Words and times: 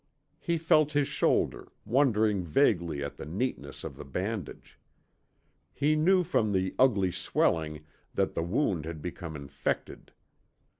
He 0.39 0.57
felt 0.57 0.93
his 0.93 1.07
shoulder, 1.07 1.71
wondering 1.85 2.43
vaguely 2.43 3.03
at 3.03 3.17
the 3.17 3.25
neatness 3.27 3.83
of 3.83 3.97
the 3.97 4.03
bandage. 4.03 4.79
He 5.75 5.95
knew 5.95 6.23
from 6.23 6.53
the 6.53 6.73
ugly 6.79 7.11
swelling 7.11 7.85
that 8.15 8.33
the 8.33 8.41
wound 8.41 8.83
had 8.85 9.03
become 9.03 9.35
infected. 9.35 10.11